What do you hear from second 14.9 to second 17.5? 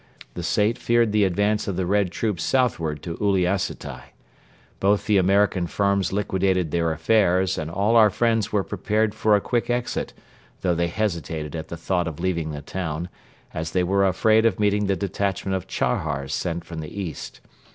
detachment of Chahars sent from the east.